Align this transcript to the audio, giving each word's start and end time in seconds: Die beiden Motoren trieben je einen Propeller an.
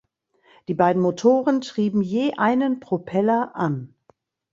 Die 0.67 0.73
beiden 0.73 0.99
Motoren 0.99 1.61
trieben 1.61 2.01
je 2.01 2.33
einen 2.33 2.79
Propeller 2.79 3.55
an. 3.55 3.93